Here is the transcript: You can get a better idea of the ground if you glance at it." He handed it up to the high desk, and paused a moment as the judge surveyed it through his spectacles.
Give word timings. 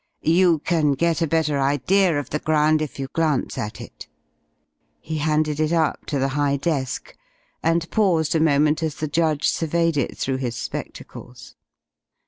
You 0.23 0.57
can 0.57 0.93
get 0.93 1.21
a 1.21 1.27
better 1.27 1.59
idea 1.59 2.17
of 2.17 2.31
the 2.31 2.39
ground 2.39 2.81
if 2.81 2.97
you 2.97 3.07
glance 3.13 3.55
at 3.55 3.79
it." 3.79 4.07
He 4.99 5.19
handed 5.19 5.59
it 5.59 5.71
up 5.71 6.07
to 6.07 6.17
the 6.17 6.29
high 6.29 6.57
desk, 6.57 7.15
and 7.61 7.87
paused 7.91 8.33
a 8.33 8.39
moment 8.39 8.81
as 8.81 8.95
the 8.95 9.07
judge 9.07 9.47
surveyed 9.47 9.97
it 9.97 10.17
through 10.17 10.37
his 10.37 10.55
spectacles. 10.55 11.55